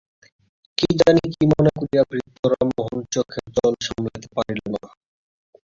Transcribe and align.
কী 0.77 0.87
জানি 0.99 1.23
কী 1.33 1.43
মনে 1.51 1.71
করিয়া 1.77 2.03
বৃদ্ধ 2.09 2.37
রামমোহন 2.51 2.99
চোখের 3.13 3.45
জল 3.55 3.73
সামলাইতে 3.85 4.27
পারিল 4.35 4.59
না। 4.73 4.81